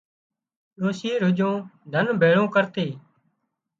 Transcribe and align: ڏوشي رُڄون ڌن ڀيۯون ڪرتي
ڏوشي 0.79 1.11
رُڄون 1.21 1.55
ڌن 1.91 2.05
ڀيۯون 2.21 2.47
ڪرتي 2.55 2.87